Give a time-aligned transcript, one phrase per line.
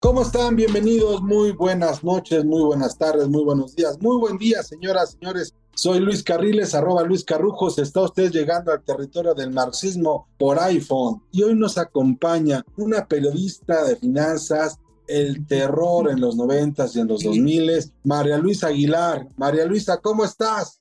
[0.00, 0.56] ¿Cómo están?
[0.56, 5.54] Bienvenidos, muy buenas noches, muy buenas tardes, muy buenos días, muy buen día, señoras, señores.
[5.74, 7.78] Soy Luis Carriles, arroba Luis Carrujos.
[7.78, 11.22] Está usted llegando al territorio del marxismo por iPhone.
[11.30, 17.08] Y hoy nos acompaña una periodista de finanzas, el terror en los noventas y en
[17.08, 19.28] los dos miles, María Luisa Aguilar.
[19.36, 20.80] María Luisa, ¿cómo estás?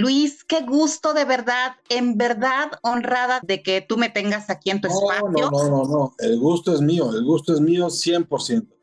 [0.00, 4.80] Luis, qué gusto de verdad, en verdad honrada de que tú me tengas aquí en
[4.80, 5.50] tu No, espacio.
[5.50, 6.14] no, no, no, no.
[6.18, 8.74] El gusto es mío, el gusto es mío 100%.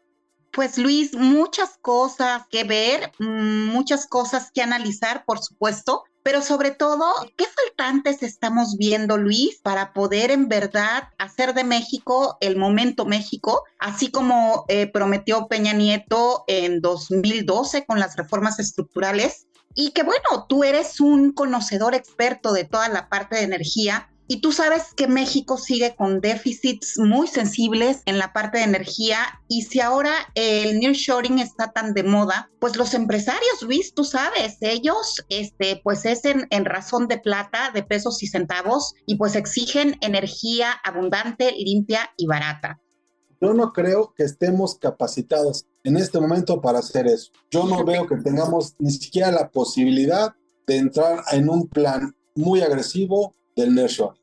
[0.52, 6.72] Pues Luis, muchas cosas que ver, mm, muchas cosas que analizar, por supuesto, pero sobre
[6.72, 7.06] todo,
[7.38, 13.64] ¿qué faltantes estamos viendo, Luis, para poder en verdad hacer de México el momento México,
[13.80, 19.47] así como eh, prometió Peña Nieto en 2012 con las reformas estructurales?
[19.80, 24.42] Y que bueno, tú eres un conocedor experto de toda la parte de energía y
[24.42, 29.62] tú sabes que México sigue con déficits muy sensibles en la parte de energía y
[29.62, 35.24] si ahora el nearshoring está tan de moda, pues los empresarios, Luis, tú sabes, ellos
[35.30, 39.96] este pues es en, en razón de plata, de pesos y centavos y pues exigen
[40.02, 42.82] energía abundante, limpia y barata.
[43.40, 47.32] Yo no creo que estemos capacitados en este momento para hacer eso.
[47.52, 50.36] Yo no veo que tengamos ni siquiera la posibilidad
[50.66, 54.22] de entrar en un plan muy agresivo del nearshoring.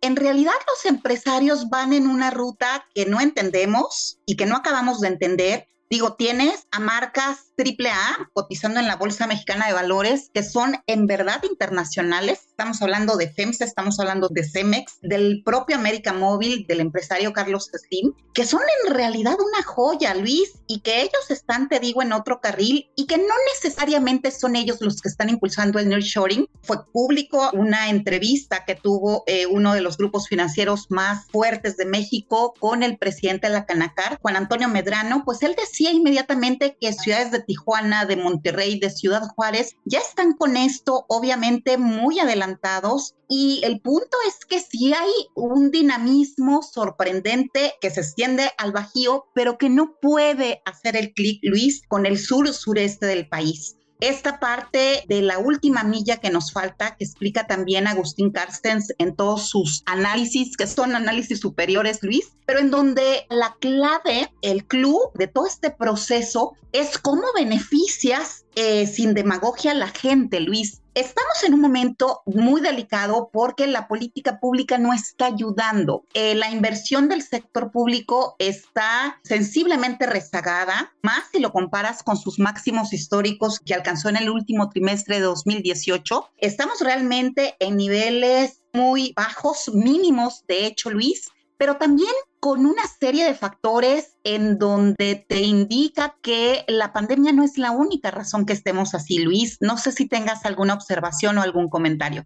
[0.00, 5.00] En realidad los empresarios van en una ruta que no entendemos y que no acabamos
[5.00, 5.68] de entender.
[5.90, 11.06] Digo, tienes a marcas AAA cotizando en la Bolsa Mexicana de Valores que son en
[11.06, 12.40] verdad internacionales.
[12.48, 17.70] Estamos hablando de FEMSA, estamos hablando de Cemex, del propio América Móvil, del empresario Carlos
[17.72, 22.12] Slim, que son en realidad una joya, Luis, y que ellos están, te digo, en
[22.12, 26.48] otro carril y que no necesariamente son ellos los que están impulsando el nearshoring.
[26.62, 31.86] Fue público una entrevista que tuvo eh, uno de los grupos financieros más fuertes de
[31.86, 36.92] México con el presidente de la Canacar, Juan Antonio Medrano, pues él decía inmediatamente que
[36.92, 43.14] ciudades de Tijuana, de Monterrey, de Ciudad Juárez, ya están con esto obviamente muy adelantados.
[43.28, 49.26] Y el punto es que sí hay un dinamismo sorprendente que se extiende al Bajío,
[49.34, 55.04] pero que no puede hacer el clic, Luis, con el sur-sureste del país esta parte
[55.08, 59.82] de la última milla que nos falta, que explica también Agustín Carstens en todos sus
[59.86, 65.46] análisis, que son análisis superiores, Luis, pero en donde la clave, el club de todo
[65.46, 70.82] este proceso es cómo beneficias eh, sin demagogia a la gente, Luis.
[70.96, 76.06] Estamos en un momento muy delicado porque la política pública no está ayudando.
[76.14, 82.38] Eh, la inversión del sector público está sensiblemente rezagada, más si lo comparas con sus
[82.38, 86.30] máximos históricos que alcanzó en el último trimestre de 2018.
[86.38, 92.08] Estamos realmente en niveles muy bajos, mínimos, de hecho, Luis, pero también
[92.46, 97.72] con una serie de factores en donde te indica que la pandemia no es la
[97.72, 99.56] única razón que estemos así, Luis.
[99.60, 102.24] No sé si tengas alguna observación o algún comentario.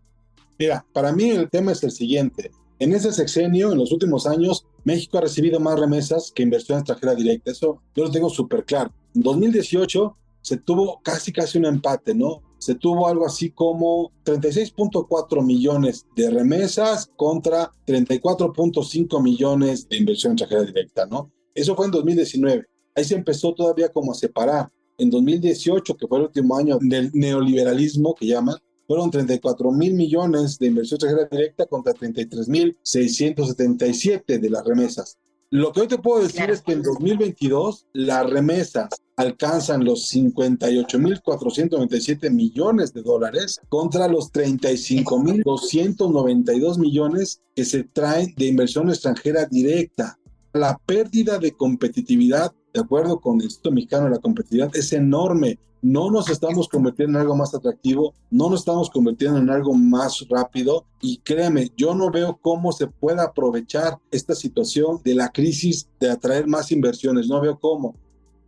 [0.59, 2.51] Mira, para mí el tema es el siguiente.
[2.79, 7.15] En ese sexenio, en los últimos años, México ha recibido más remesas que inversión extranjera
[7.15, 7.53] directa.
[7.53, 8.93] Eso yo lo tengo súper claro.
[9.15, 12.43] En 2018 se tuvo casi casi un empate, ¿no?
[12.61, 20.63] Se tuvo algo así como 36.4 millones de remesas contra 34.5 millones de inversión extranjera
[20.65, 21.33] directa, ¿no?
[21.55, 22.67] Eso fue en 2019.
[22.95, 24.71] Ahí se empezó todavía como a separar.
[24.99, 30.59] En 2018, que fue el último año del neoliberalismo que llaman, fueron 34 mil millones
[30.59, 35.19] de inversión extranjera directa contra 33 mil 677 de las remesas.
[35.53, 36.53] Lo que hoy te puedo decir Claro.
[36.53, 46.79] es que en 2022 las remesas alcanzan los 58.497 millones de dólares contra los 35.292
[46.79, 50.19] millones que se traen de inversión extranjera directa.
[50.55, 55.59] La pérdida de competitividad, de acuerdo con el Instituto Mexicano de la Competitividad, es enorme.
[55.83, 60.27] No nos estamos convirtiendo en algo más atractivo, no nos estamos convirtiendo en algo más
[60.29, 65.89] rápido y créeme, yo no veo cómo se pueda aprovechar esta situación de la crisis
[65.99, 67.95] de atraer más inversiones, no veo cómo.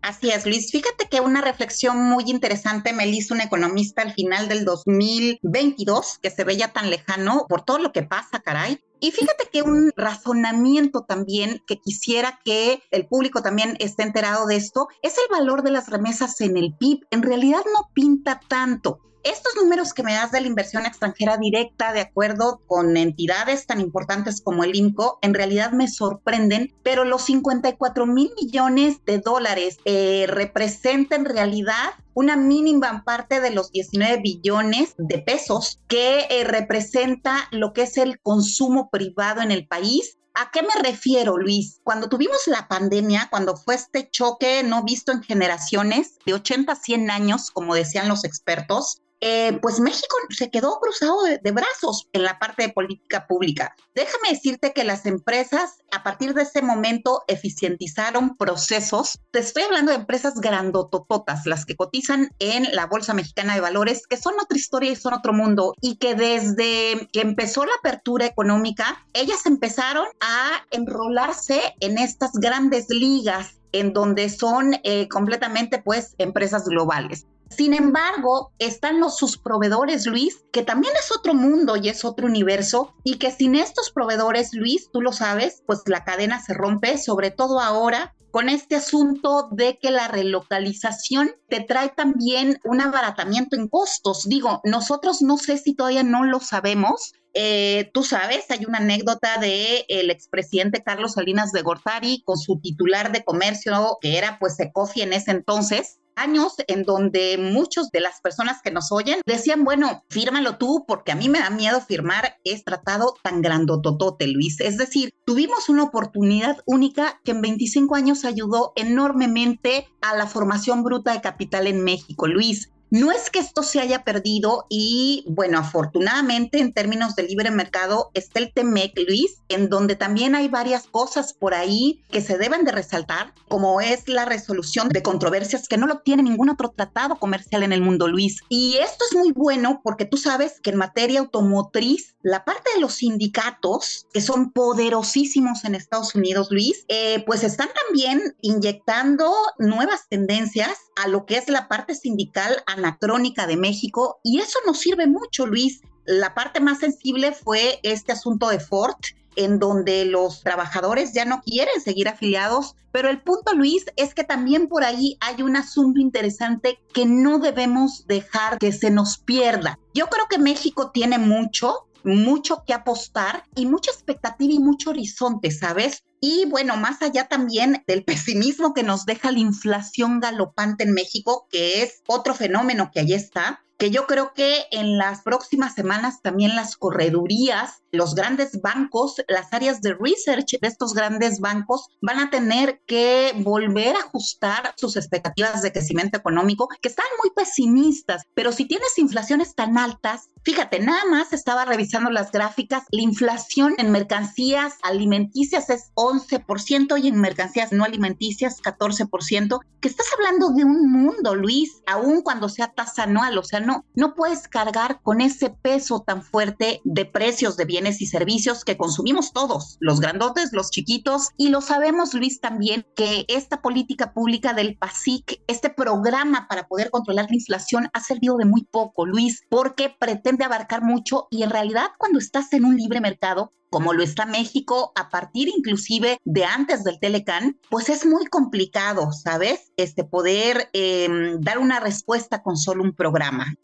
[0.02, 0.72] Así es, Luis.
[0.72, 6.31] Fíjate que una reflexión muy interesante me hizo un economista al final del 2022, que
[6.31, 8.81] se veía tan lejano por todo lo que pasa, caray.
[8.99, 14.56] Y fíjate que un razonamiento también que quisiera que el público también esté enterado de
[14.56, 17.06] esto es el valor de las remesas en el PIB.
[17.10, 18.98] En realidad no pinta tanto.
[19.24, 23.80] Estos números que me das de la inversión extranjera directa, de acuerdo con entidades tan
[23.80, 29.78] importantes como el INCO, en realidad me sorprenden, pero los 54 mil millones de dólares
[29.84, 36.44] eh, representan en realidad una mínima parte de los 19 billones de pesos que eh,
[36.44, 41.80] representa lo que es el consumo privado en el país ¿A qué me refiero, Luis?
[41.84, 46.76] Cuando tuvimos la pandemia, cuando fue este choque no visto en generaciones de 80 a
[46.76, 52.24] 100 años, como decían los expertos, eh, pues México se quedó cruzado de, brazos en
[52.24, 53.72] la parte de política pública.
[53.94, 59.20] Déjame decirte que las empresas a partir de ese momento eficientizaron procesos.
[59.30, 64.08] Te estoy hablando de empresas grandotototas, las que cotizan en la Bolsa Mexicana de Valores,
[64.08, 68.26] que son otra historia y son otro mundo, y que desde que empezó la apertura
[68.26, 76.14] económica, ellas empezaron a enrolarse en estas grandes ligas en donde son eh, completamente pues
[76.19, 77.26] empresas globales.
[77.56, 82.26] Sin embargo, están los sus proveedores, Luis, que también es otro mundo y es otro
[82.26, 86.99] universo, y que sin estos proveedores, Luis, tú lo sabes, pues la cadena se rompe,
[86.99, 93.56] sobre todo ahora con este asunto de que la relocalización te trae también un abaratamiento
[93.56, 94.26] en costos.
[94.26, 99.38] Digo, nosotros no sé si todavía no lo sabemos, eh, tú sabes, hay una anécdota
[99.38, 104.58] de el expresidente Carlos Salinas de Gortari con su titular de comercio, que era pues
[104.60, 109.64] Ecofi en ese entonces, años en donde muchos de las personas que nos oyen decían,
[109.64, 114.61] bueno, fírmalo tú porque a mí me da miedo firmar este tratado tan grandototote, Luis.
[114.61, 120.82] Es decir, tuvimos una oportunidad única que en 25 años ayudó enormemente a la formación
[120.85, 122.71] bruta de capital en México, Luis.
[122.93, 128.11] No es que esto se haya perdido y bueno, afortunadamente en términos de libre mercado
[128.12, 132.67] está el TEMEC, Luis, en donde también hay varias cosas por ahí que se deben
[132.67, 137.17] de resaltar, como es la resolución de controversias que no lo tiene ningún otro tratado
[137.17, 138.41] comercial en el mundo, Luis.
[138.50, 142.83] Y esto es muy bueno porque tú sabes que en materia automotriz, la parte de
[142.83, 150.09] los sindicatos, que son poderosísimos en Estados Unidos, Luis, eh, pues están también inyectando nuevas
[150.11, 155.06] tendencias a lo que es la parte sindical anacrónica de México y eso nos sirve
[155.06, 155.81] mucho, Luis.
[156.05, 158.96] La parte más sensible fue este asunto de Ford,
[159.37, 164.25] en donde los trabajadores ya no quieren seguir afiliados, pero el punto, Luis, es que
[164.25, 169.79] también por ahí hay un asunto interesante que no debemos dejar que se nos pierda.
[169.94, 175.50] Yo creo que México tiene mucho, mucho que apostar y mucha expectativa y mucho horizonte,
[175.50, 176.05] ¿sabes?
[176.24, 181.48] Y bueno, más allá también del pesimismo que nos deja la inflación galopante en México,
[181.50, 186.22] que es otro fenómeno que allí está, que yo creo que en las próximas semanas
[186.22, 192.20] también las corredurías, los grandes bancos, las áreas de research de estos grandes bancos van
[192.20, 198.22] a tener que volver a ajustar sus expectativas de crecimiento económico, que están muy pesimistas,
[198.34, 203.74] pero si tienes inflaciones tan altas, fíjate, nada más estaba revisando las gráficas, la inflación
[203.78, 210.64] en mercancías alimenticias es 11% y en mercancías no alimenticias 14%, que estás hablando de
[210.64, 215.20] un mundo, Luis, aun cuando sea tasa anual, o sea, no no, puedes cargar con
[215.20, 220.52] ese peso tan fuerte de precios de bienes y servicios que consumimos todos, los grandotes,
[220.52, 226.46] los chiquitos, y lo sabemos, Luis, también que esta política pública del PASIC, este programa
[226.48, 231.28] para poder controlar la inflación, ha servido de muy poco, Luis, porque pretende abarcar mucho
[231.31, 235.48] y en realidad cuando estás en un libre mercado, como lo está México, a partir
[235.48, 239.72] inclusive de antes del Telecan, pues es muy complicado, ¿sabes?
[239.79, 243.55] Este poder em, dar una respuesta con solo un programa.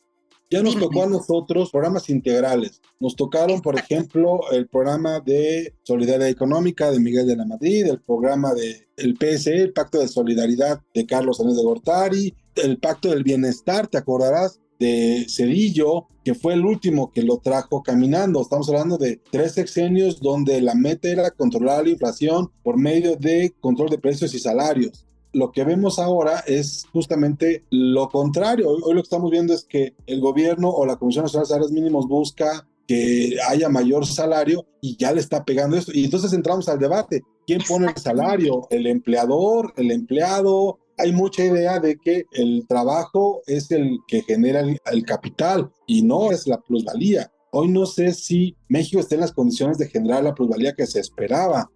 [0.50, 2.80] Ya nos tocó a nosotros programas integrales.
[2.98, 8.00] Nos tocaron, por ejemplo, el programa de Solidaridad Económica de Miguel de la Madrid, el
[8.00, 13.10] programa del el PSE, el Pacto de Solidaridad de Carlos Andrés de Gortari, el Pacto
[13.10, 18.40] del Bienestar, te acordarás, de Cedillo, que fue el último que lo trajo caminando.
[18.40, 23.54] Estamos hablando de tres sexenios donde la meta era controlar la inflación por medio de
[23.60, 25.06] control de precios y salarios.
[25.32, 28.68] Lo que vemos ahora es justamente lo contrario.
[28.68, 31.72] Hoy, lo que estamos viendo es que el gobierno o la Comisión Nacional de Salarios
[31.72, 35.92] Mínimos busca que haya mayor salario y ya le está pegando esto.
[35.94, 37.22] Y entonces entramos al debate.
[37.46, 38.66] ¿Quién pone el salario?
[38.70, 39.74] ¿El empleador?
[39.76, 40.78] ¿El empleado?
[40.98, 46.32] Hay mucha idea de que el trabajo es el que genera el, capital y no
[46.32, 47.32] es la plusvalía.
[47.52, 51.00] Hoy no sé si México está en las condiciones de generar la plusvalía que se
[51.00, 51.70] esperaba.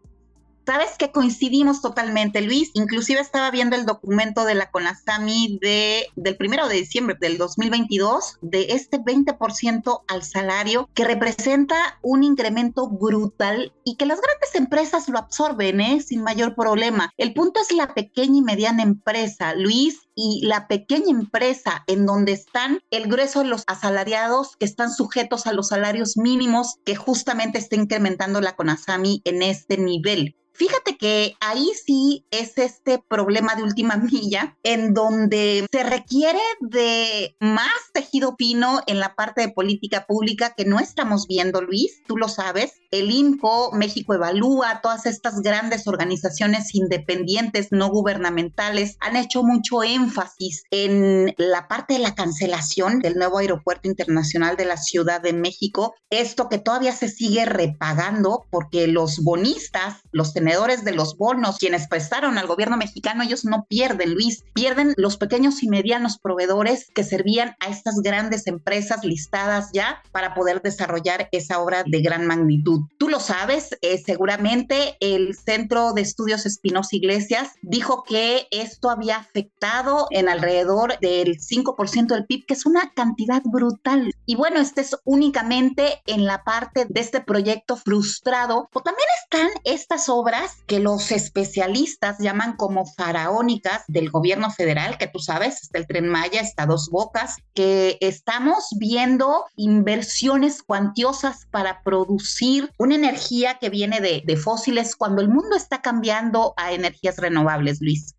[0.65, 2.71] Sabes que coincidimos totalmente, Luis.
[2.75, 8.39] Inclusive estaba viendo el documento de la CONASAMI de, del primero de diciembre del 2022
[8.43, 15.09] de este 20% al salario que representa un incremento brutal y que las grandes empresas
[15.09, 16.01] lo absorben ¿eh?
[16.01, 17.11] sin mayor problema.
[17.17, 22.33] El punto es la pequeña y mediana empresa, Luis, y la pequeña empresa en donde
[22.33, 27.59] están el grueso de los asalariados que están sujetos a los salarios mínimos que justamente
[27.59, 30.37] está incrementando la CONASAMI en este nivel.
[30.63, 37.35] Fíjate que ahí sí es este problema de última milla en donde se requiere de
[37.41, 42.17] más tejido fino en la parte de política pública que no estamos viendo, Luis, tú
[42.17, 42.75] lo sabes.
[42.93, 50.63] El INCO, México Evalúa, todas estas grandes organizaciones independientes, no gubernamentales, han hecho mucho énfasis
[50.71, 55.97] en la parte de la cancelación del nuevo aeropuerto internacional de la Ciudad de México.
[56.09, 61.89] Esto que todavía se sigue repagando porque los bonistas, los tenedores de los bonos, quienes
[61.89, 67.05] prestaron al gobierno mexicano, ellos no pierden, Luis, pierden los pequeños y medianos proveedores que
[67.05, 72.81] servían a estas grandes empresas listadas ya para poder desarrollar esa obra de gran magnitud.
[72.99, 79.17] Tú lo sabes, eh, seguramente el Centro de Estudios Espinosa Iglesias dijo que esto había
[79.17, 84.13] afectado en alrededor del 5% del PIB, que es una cantidad brutal.
[84.27, 89.49] Y bueno, este es únicamente en la parte de este proyecto frustrado, o también están
[89.65, 90.32] estas obras
[90.67, 96.09] que los especialistas llaman como faraónicas del gobierno federal, que tú sabes, está el tren
[96.09, 104.01] Maya, está Dos Bocas, que estamos viendo inversiones cuantiosas para producir una energía que viene
[104.01, 108.15] de, de fósiles cuando el mundo está cambiando a energías renovables, Luis.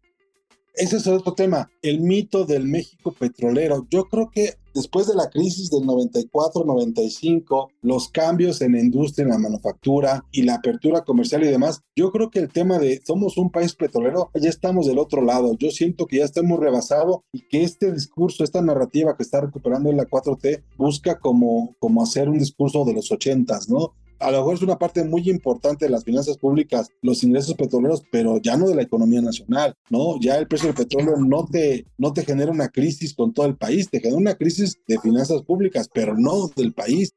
[0.76, 3.86] Ese es otro tema, el mito del México petrolero.
[3.92, 9.30] Yo creo que después de la crisis del 94-95, los cambios en la industria, en
[9.30, 13.38] la manufactura y la apertura comercial y demás, yo creo que el tema de somos
[13.38, 15.56] un país petrolero, ya estamos del otro lado.
[15.60, 19.92] Yo siento que ya estamos rebasados y que este discurso, esta narrativa que está recuperando
[19.92, 23.94] en la 4T, busca como, como hacer un discurso de los 80s, ¿no?
[24.24, 28.04] A lo mejor es una parte muy importante de las finanzas públicas, los ingresos petroleros,
[28.12, 30.20] pero ya no de la economía nacional, ¿no?
[30.20, 33.58] Ya el precio del petróleo no te, no te genera una crisis con todo el
[33.58, 37.14] país, te genera una crisis de finanzas públicas, pero no del país.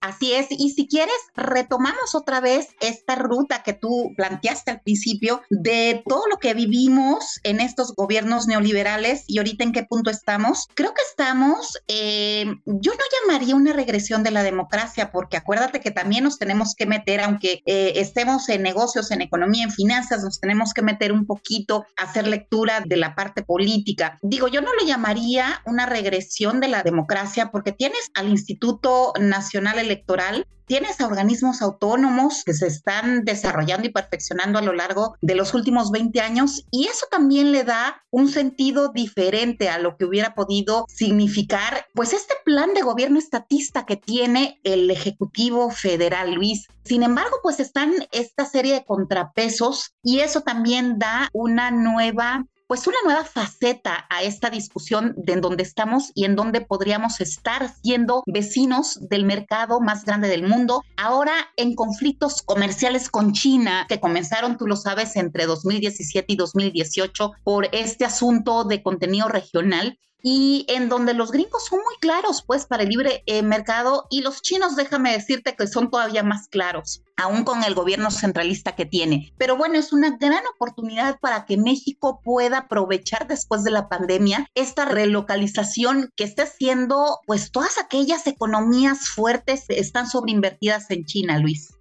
[0.00, 5.42] Así es, y si quieres, retomamos otra vez esta ruta que tú planteaste al principio
[5.50, 10.68] de todo lo que vivimos en estos gobiernos neoliberales y ahorita en qué punto estamos.
[10.74, 15.90] Creo que estamos, eh, yo no llamaría una regresión de la democracia, porque acuérdate que
[15.90, 20.40] también nos tenemos que meter, aunque eh, estemos en negocios, en economía, en finanzas, nos
[20.40, 24.18] tenemos que meter un poquito a hacer lectura de la parte política.
[24.22, 29.78] Digo, yo no lo llamaría una regresión de la democracia, porque tienes al Instituto Nacional
[29.90, 35.34] electoral, tienes a organismos autónomos que se están desarrollando y perfeccionando a lo largo de
[35.34, 40.04] los últimos 20 años y eso también le da un sentido diferente a lo que
[40.04, 46.68] hubiera podido significar pues este plan de gobierno estatista que tiene el Ejecutivo Federal, Luis.
[46.84, 52.86] Sin embargo, pues están esta serie de contrapesos y eso también da una nueva pues
[52.86, 57.68] una nueva faceta a esta discusión de en donde estamos y en donde podríamos estar
[57.82, 63.98] siendo vecinos del mercado más grande del mundo, ahora en conflictos comerciales con China que
[63.98, 70.66] comenzaron, tú lo sabes, entre 2017 y 2018 por este asunto de contenido regional y
[70.68, 74.42] en donde los gringos son muy claros, pues, para el libre eh, mercado y los
[74.42, 79.32] chinos, déjame decirte que son todavía más claros, aún con el gobierno centralista que tiene.
[79.38, 84.46] Pero bueno, es una gran oportunidad para que México pueda aprovechar después de la pandemia
[84.54, 91.74] esta relocalización que está haciendo, pues, todas aquellas economías fuertes están sobreinvertidas en China, Luis.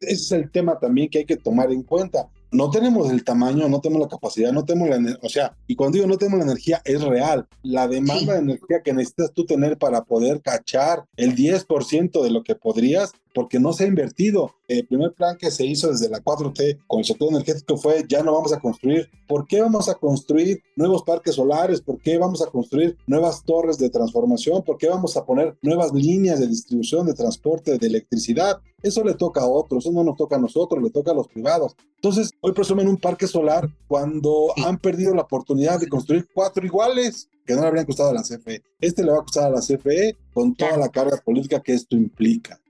[0.00, 3.68] Ese es el tema también que hay que tomar en cuenta no tenemos el tamaño,
[3.68, 6.38] no tenemos la capacidad, no tenemos la energía, o sea, y cuando digo no tenemos
[6.38, 7.46] la energía, es real.
[7.62, 12.42] La demanda de energía que necesitas tú tener para poder cachar el 10% de lo
[12.42, 14.54] que podrías, porque no se ha invertido.
[14.68, 18.22] El primer plan que se hizo desde la 4T con el sector energético fue ya
[18.22, 19.08] no vamos a construir.
[19.28, 21.80] ¿Por qué vamos a construir nuevos parques solares?
[21.80, 24.62] ¿Por qué vamos a construir nuevas torres de transformación?
[24.62, 28.60] ¿Por qué vamos a poner nuevas líneas de distribución de transporte de electricidad?
[28.82, 31.28] Eso le toca a otros, eso no nos toca a nosotros, le toca a los
[31.28, 31.76] privados.
[31.96, 37.28] Entonces, hoy presumen un parque solar cuando han perdido la oportunidad de construir cuatro iguales
[37.46, 38.62] que no le habrían costado a la CFE.
[38.80, 41.96] Este le va a costar a la CFE con toda la carga política que esto
[41.96, 42.60] implica.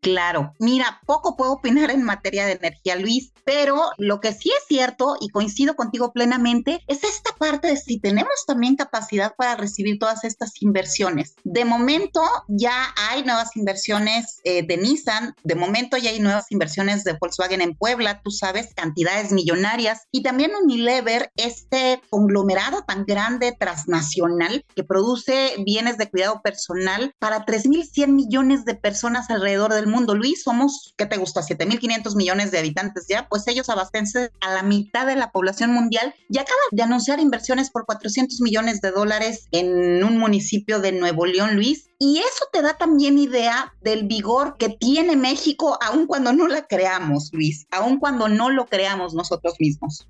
[0.00, 4.64] Claro, mira, poco puedo opinar en materia de energía, Luis, pero lo que sí es
[4.66, 9.98] cierto, y coincido contigo plenamente, es esta parte de si tenemos también capacidad para recibir
[9.98, 11.34] todas estas inversiones.
[11.44, 17.04] De momento ya hay nuevas inversiones eh, de Nissan, de momento ya hay nuevas inversiones
[17.04, 23.54] de Volkswagen en Puebla, tú sabes, cantidades millonarias, y también Unilever, este conglomerado tan grande
[23.58, 30.14] transnacional que produce bienes de cuidado personal para 3.100 millones de personas alrededor del mundo.
[30.14, 31.42] Luis, somos, ¿qué te gusta?
[31.42, 36.14] 7.500 millones de habitantes ya, pues ellos abastecen a la mitad de la población mundial
[36.28, 41.26] y acaban de anunciar inversiones por 400 millones de dólares en un municipio de Nuevo
[41.26, 41.88] León, Luis.
[41.98, 46.66] Y eso te da también idea del vigor que tiene México, aun cuando no la
[46.66, 50.06] creamos, Luis, aun cuando no lo creamos nosotros mismos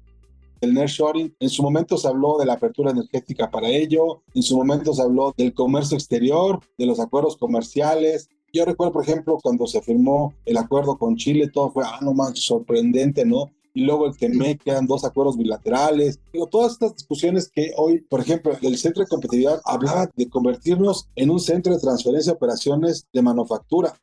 [0.61, 1.35] el nearshoring.
[1.41, 5.03] En su momento se habló de la apertura energética para ello, en su momento se
[5.03, 10.35] habló del comercio exterior, de los acuerdos comerciales, yo recuerdo, por ejemplo, cuando se firmó
[10.45, 13.51] el acuerdo con Chile, todo fue, ah, no más, sorprendente, ¿no?
[13.73, 16.19] Y luego el TEMEC, quedan dos acuerdos bilaterales.
[16.33, 21.09] Digo, todas estas discusiones que hoy, por ejemplo, el Centro de Competitividad hablaba de convertirnos
[21.15, 23.95] en un centro de transferencia de operaciones de manufactura.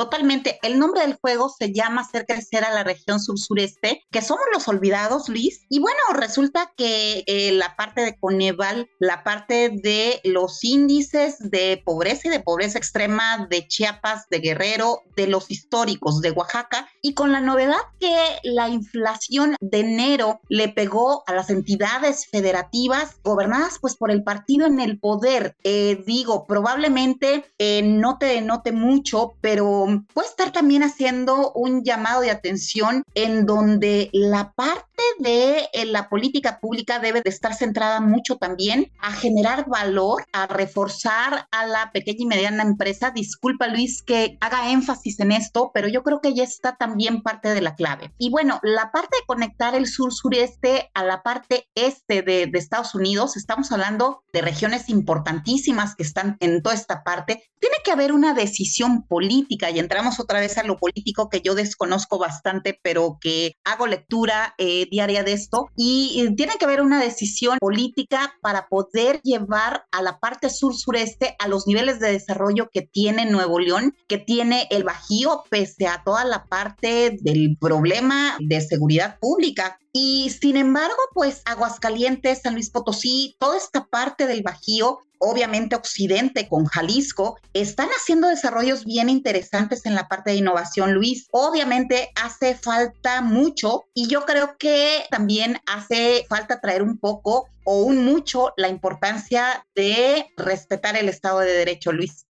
[0.00, 0.58] Totalmente.
[0.62, 4.66] El nombre del juego se llama Hacer crecer a la región sur-sureste, que somos los
[4.66, 5.66] olvidados, Liz.
[5.68, 11.82] Y bueno, resulta que eh, la parte de Coneval, la parte de los índices de
[11.84, 17.12] pobreza y de pobreza extrema de Chiapas, de Guerrero, de los históricos de Oaxaca, y
[17.12, 23.78] con la novedad que la inflación de enero le pegó a las entidades federativas gobernadas
[23.78, 25.56] pues por el partido en el poder.
[25.62, 32.20] Eh, digo, probablemente eh, no te denote mucho, pero puede estar también haciendo un llamado
[32.22, 34.84] de atención en donde la parte
[35.18, 40.46] de eh, la política pública debe de estar centrada mucho también a generar valor, a
[40.46, 43.10] reforzar a la pequeña y mediana empresa.
[43.10, 47.52] Disculpa Luis que haga énfasis en esto, pero yo creo que ya está también parte
[47.54, 48.12] de la clave.
[48.18, 52.94] Y bueno, la parte de conectar el sur-sureste a la parte este de, de Estados
[52.94, 57.42] Unidos, estamos hablando de regiones importantísimas que están en toda esta parte.
[57.58, 61.54] Tiene que haber una decisión política y entramos otra vez a lo político que yo
[61.54, 65.68] desconozco bastante, pero que hago lectura eh, diaria de esto.
[65.76, 71.48] Y tiene que haber una decisión política para poder llevar a la parte sur-sureste a
[71.48, 76.24] los niveles de desarrollo que tiene Nuevo León, que tiene el Bajío, pese a toda
[76.24, 79.78] la parte del problema de seguridad pública.
[79.92, 86.48] Y sin embargo, pues Aguascalientes, San Luis Potosí, toda esta parte del Bajío obviamente Occidente
[86.48, 91.28] con Jalisco, están haciendo desarrollos bien interesantes en la parte de innovación, Luis.
[91.30, 97.82] Obviamente hace falta mucho y yo creo que también hace falta traer un poco o
[97.82, 102.26] un mucho la importancia de respetar el Estado de Derecho, Luis.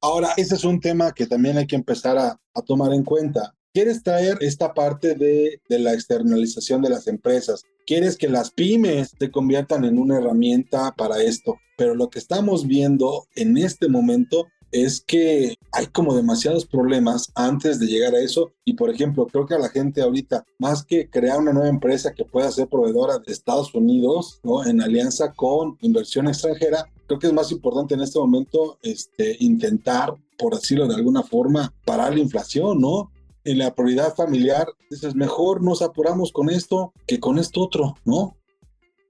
[0.00, 3.54] Ahora, ese es un tema que también hay que empezar a, tomar en cuenta.
[3.72, 7.62] ¿Quieres traer esta parte de, la externalización de las empresas?
[7.86, 11.60] ¿Quieres que las pymes se conviertan en una herramienta para esto?
[11.76, 17.78] Pero lo que estamos viendo en este momento es que hay como demasiados problemas antes
[17.78, 18.50] de llegar a eso.
[18.64, 22.12] Y por ejemplo, creo que a la gente ahorita, más que crear una nueva empresa
[22.12, 24.66] que pueda ser proveedora de Estados Unidos, ¿no?
[24.66, 30.12] En alianza con inversión extranjera, creo que es más importante en este momento este, intentar,
[30.36, 33.12] por decirlo de alguna forma, parar la inflación, ¿no?
[33.46, 38.36] En la prioridad familiar, dices, mejor nos apuramos con esto que con esto otro, ¿no?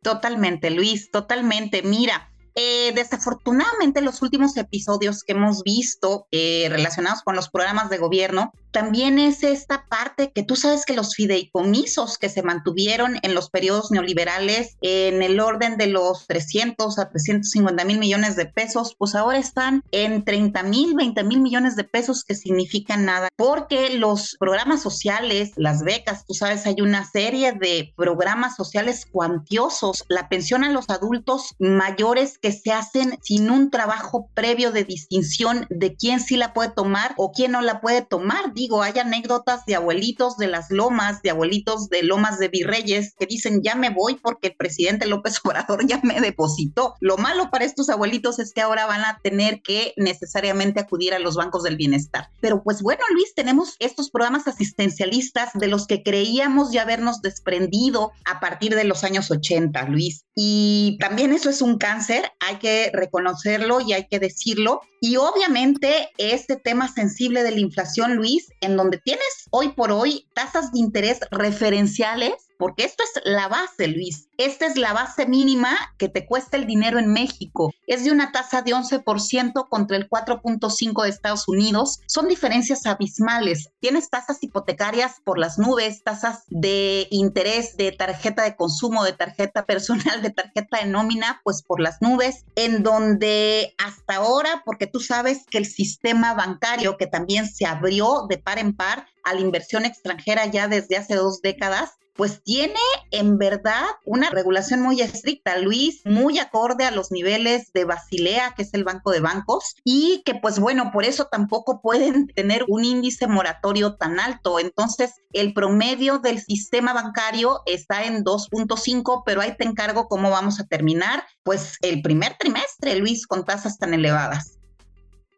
[0.02, 1.82] Totalmente, Luis, totalmente.
[1.82, 7.96] Mira, eh, desafortunadamente, los últimos episodios que hemos visto eh, relacionados con los programas de
[7.96, 13.34] gobierno también es esta parte que tú sabes que los fideicomisos que se mantuvieron en
[13.34, 18.94] los periodos neoliberales en el orden de los 300 a 350 mil millones de pesos,
[18.98, 23.96] pues ahora están en 30 mil, 20 mil millones de pesos que significan nada, porque
[23.96, 30.28] los programas sociales, las becas, tú sabes, hay una serie de programas sociales cuantiosos, la
[30.28, 35.96] pensión a los adultos mayores que se hacen sin un trabajo previo de distinción de
[35.96, 39.76] quién sí la puede tomar o quién no la puede tomar digo, hay anécdotas de
[39.76, 44.16] abuelitos de las lomas, de abuelitos de lomas de virreyes que dicen, ya me voy
[44.16, 46.94] porque el presidente López Obrador ya me depositó.
[47.00, 51.20] Lo malo para estos abuelitos es que ahora van a tener que necesariamente acudir a
[51.20, 52.28] los bancos del bienestar.
[52.40, 58.10] Pero pues bueno, Luis, tenemos estos programas asistencialistas de los que creíamos ya habernos desprendido
[58.24, 60.24] a partir de los años 80, Luis.
[60.34, 64.80] Y también eso es un cáncer, hay que reconocerlo y hay que decirlo.
[65.00, 70.26] Y obviamente este tema sensible de la inflación, Luis, en donde tienes hoy por hoy
[70.34, 74.28] tasas de interés referenciales porque esto es la base, Luis.
[74.38, 77.72] Esta es la base mínima que te cuesta el dinero en México.
[77.86, 82.00] Es de una tasa de 11% contra el 4.5% de Estados Unidos.
[82.06, 83.70] Son diferencias abismales.
[83.80, 89.64] Tienes tasas hipotecarias por las nubes, tasas de interés de tarjeta de consumo, de tarjeta
[89.66, 95.00] personal, de tarjeta de nómina, pues por las nubes, en donde hasta ahora, porque tú
[95.00, 99.40] sabes que el sistema bancario, que también se abrió de par en par a la
[99.40, 105.58] inversión extranjera ya desde hace dos décadas, pues tiene en verdad una regulación muy estricta,
[105.58, 110.22] Luis, muy acorde a los niveles de Basilea, que es el banco de bancos, y
[110.24, 114.58] que pues bueno, por eso tampoco pueden tener un índice moratorio tan alto.
[114.58, 120.58] Entonces, el promedio del sistema bancario está en 2.5, pero ahí te encargo cómo vamos
[120.58, 124.58] a terminar, pues el primer trimestre, Luis, con tasas tan elevadas.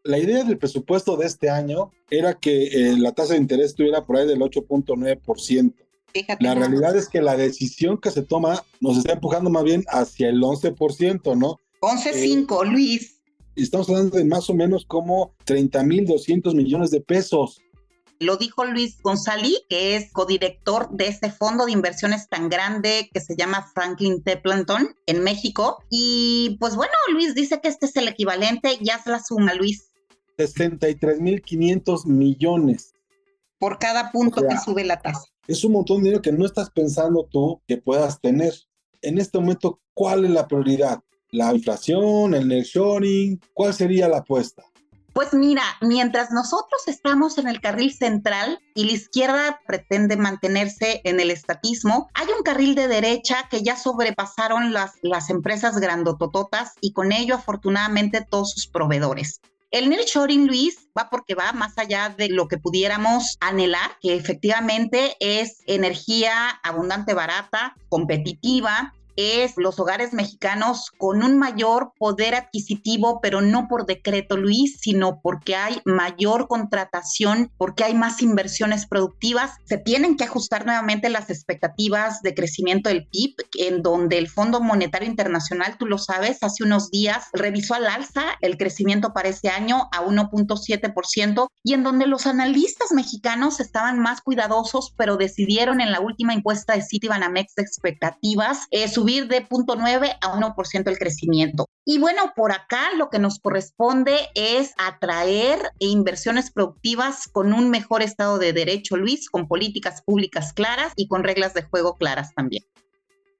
[0.04, 4.06] La idea del presupuesto de este año era que eh, la tasa de interés estuviera
[4.06, 5.88] por ahí del 8.9%
[6.40, 10.28] la realidad es que la decisión que se toma nos está empujando más bien hacia
[10.28, 11.61] el 11%, ¿no?
[11.81, 13.20] 11.5, eh, Luis.
[13.57, 17.61] Estamos hablando de más o menos como 30.200 millones de pesos.
[18.20, 23.20] Lo dijo Luis González, que es codirector de este fondo de inversiones tan grande que
[23.20, 25.83] se llama Franklin Templeton en México.
[25.88, 29.90] Y pues bueno, Luis dice que este es el equivalente, ya se la suma, Luis.
[30.37, 32.92] 63.500 millones.
[33.59, 36.70] Por cada punto que sube la tasa es un montón de dinero que no estás
[36.70, 38.52] pensando tú que puedas tener.
[39.00, 41.00] En este momento, ¿cuál es la prioridad?
[41.30, 43.40] ¿La inflación, el nearshoring?
[43.54, 44.62] ¿Cuál sería la apuesta?
[45.14, 51.18] Pues mira, mientras nosotros estamos en el carril central y la izquierda pretende mantenerse en
[51.18, 56.92] el estatismo, hay un carril de derecha que ya sobrepasaron las, las empresas grandotototas y
[56.92, 59.40] con ello afortunadamente todos sus proveedores.
[59.70, 65.14] El nearshoring, Luis, va porque va más allá de lo que pudiéramos anhelar, que efectivamente
[65.20, 73.40] es energía abundante, barata, competitiva, es los hogares mexicanos con un mayor poder adquisitivo, pero
[73.40, 79.57] no por decreto, Luis, sino porque hay mayor contratación, porque hay más inversiones productivas.
[79.64, 84.61] Se tienen que ajustar nuevamente las expectativas de crecimiento del PIB, en donde el Fondo
[84.61, 89.48] Monetario Internacional, tú lo sabes, hace unos días revisó al alza el crecimiento para este
[89.48, 95.90] año a 1.7% y en donde los analistas mexicanos estaban más cuidadosos, pero decidieron en
[95.90, 101.66] la última encuesta de Citibanamex de expectativas eh, subir de 0.9 a 1% el crecimiento.
[101.85, 108.03] Y bueno, por acá lo que nos corresponde es atraer inversiones productivas con un mejor
[108.03, 112.64] estado de derecho, Luis, con políticas públicas claras y con reglas de juego claras también.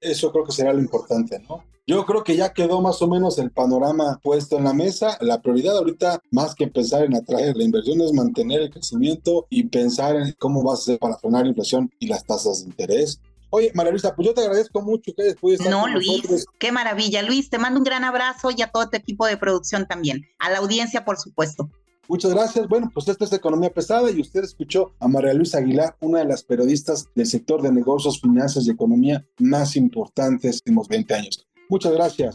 [0.01, 1.65] Eso creo que será lo importante, ¿no?
[1.87, 5.17] Yo creo que ya quedó más o menos el panorama puesto en la mesa.
[5.23, 9.65] La prioridad ahorita, más que pensar en atraer la inversión, es mantener el crecimiento y
[9.65, 13.23] pensar en cómo va a ser para frenar la inflación y las tasas de interés.
[13.51, 17.23] Oye, María Luisa, pues yo te agradezco mucho que después No, Luis, qué maravilla.
[17.23, 20.27] Luis, te mando un gran abrazo y a todo tu equipo de producción también.
[20.39, 21.71] A la audiencia, por supuesto.
[22.09, 22.67] Muchas gracias.
[22.69, 26.25] Bueno, pues esto es Economía Pesada y usted escuchó a María Luisa Aguilar, una de
[26.25, 31.15] las periodistas del sector de negocios, finanzas y economía más importantes de los últimos 20
[31.15, 31.47] años.
[31.69, 32.35] Muchas gracias.